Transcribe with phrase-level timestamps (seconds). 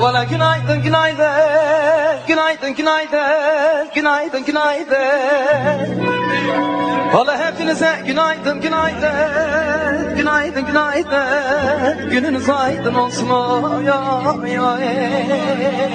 [0.00, 2.26] Valla günaydın günaydın.
[2.28, 3.88] Günaydın günaydın.
[3.94, 4.96] Günaydın günaydın.
[7.12, 10.16] Valla hepinize günaydın günaydın.
[10.16, 12.10] Günaydın günaydın.
[12.10, 13.28] Gününüz aydın olsun.
[13.30, 15.85] Oy ya oy.